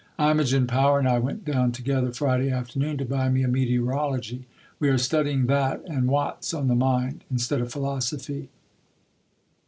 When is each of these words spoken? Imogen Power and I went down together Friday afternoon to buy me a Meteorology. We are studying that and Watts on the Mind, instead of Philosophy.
Imogen 0.17 0.65
Power 0.65 0.97
and 0.97 1.07
I 1.07 1.19
went 1.19 1.45
down 1.45 1.71
together 1.71 2.11
Friday 2.11 2.49
afternoon 2.49 2.97
to 2.97 3.05
buy 3.05 3.29
me 3.29 3.43
a 3.43 3.47
Meteorology. 3.47 4.47
We 4.79 4.89
are 4.89 4.97
studying 4.97 5.45
that 5.45 5.83
and 5.85 6.07
Watts 6.07 6.55
on 6.55 6.67
the 6.69 6.73
Mind, 6.75 7.23
instead 7.29 7.61
of 7.61 7.71
Philosophy. 7.71 8.49